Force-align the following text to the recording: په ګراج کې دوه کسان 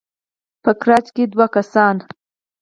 په 0.63 0.71
ګراج 0.81 1.05
کې 1.15 1.23
دوه 1.31 1.45
کسان 1.55 1.95